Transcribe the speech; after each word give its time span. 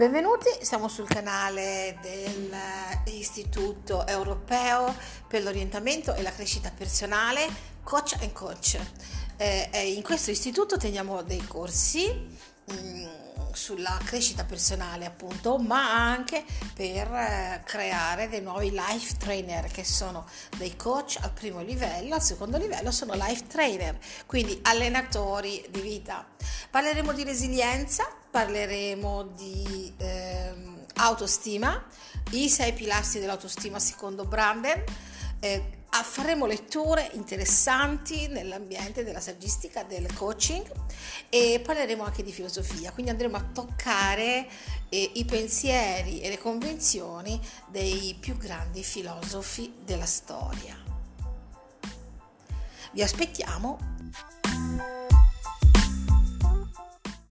Benvenuti, 0.00 0.48
siamo 0.62 0.88
sul 0.88 1.06
canale 1.06 1.98
dell'Istituto 2.00 4.06
Europeo 4.06 4.96
per 5.28 5.42
l'orientamento 5.42 6.14
e 6.14 6.22
la 6.22 6.32
crescita 6.32 6.72
personale 6.74 7.46
Coach 7.82 8.16
and 8.22 8.32
Coach. 8.32 8.78
Eh, 9.36 9.92
in 9.94 10.02
questo 10.02 10.30
istituto 10.30 10.78
teniamo 10.78 11.20
dei 11.20 11.46
corsi 11.46 12.08
mh, 12.08 12.72
mm, 12.72 13.06
sulla 13.52 13.98
crescita 14.02 14.44
personale 14.44 15.04
appunto, 15.04 15.58
ma 15.58 15.92
anche 15.92 16.46
per 16.72 17.12
eh, 17.12 17.60
creare 17.66 18.30
dei 18.30 18.40
nuovi 18.40 18.70
life 18.70 19.18
trainer 19.18 19.66
che 19.66 19.84
sono 19.84 20.26
dei 20.56 20.76
coach 20.76 21.18
al 21.20 21.32
primo 21.32 21.60
livello, 21.60 22.14
al 22.14 22.22
secondo 22.22 22.56
livello 22.56 22.90
sono 22.90 23.12
life 23.12 23.46
trainer, 23.48 23.98
quindi 24.24 24.60
allenatori 24.62 25.62
di 25.68 25.82
vita. 25.82 26.26
Parleremo 26.70 27.12
di 27.12 27.22
resilienza, 27.22 28.19
parleremo 28.30 29.24
di 29.36 29.92
eh, 29.96 30.52
autostima, 30.94 31.84
i 32.32 32.48
sei 32.48 32.72
pilastri 32.72 33.20
dell'autostima 33.20 33.78
secondo 33.78 34.24
Branden. 34.24 34.84
Eh, 35.40 35.78
faremo 36.02 36.46
letture 36.46 37.10
interessanti 37.14 38.28
nell'ambiente 38.28 39.02
della 39.02 39.20
saggistica, 39.20 39.82
del 39.82 40.12
coaching 40.14 40.64
e 41.28 41.60
parleremo 41.64 42.04
anche 42.04 42.22
di 42.22 42.32
filosofia, 42.32 42.92
quindi 42.92 43.10
andremo 43.10 43.36
a 43.36 43.42
toccare 43.52 44.48
eh, 44.88 45.10
i 45.14 45.24
pensieri 45.24 46.20
e 46.20 46.28
le 46.28 46.38
convenzioni 46.38 47.40
dei 47.68 48.16
più 48.18 48.36
grandi 48.36 48.82
filosofi 48.84 49.74
della 49.84 50.06
storia. 50.06 50.76
Vi 52.92 53.02
aspettiamo 53.02 53.98